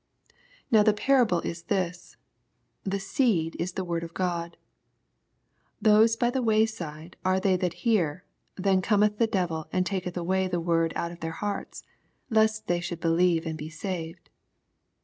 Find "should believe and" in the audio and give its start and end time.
12.81-13.59